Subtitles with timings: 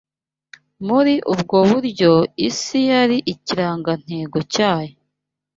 [0.87, 2.11] Muri ubwo buryo,
[2.47, 4.95] isi yari ikirangantego nyacyo